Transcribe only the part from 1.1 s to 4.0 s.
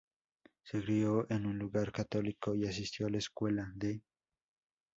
en un lugar católico y asistió a la escuela de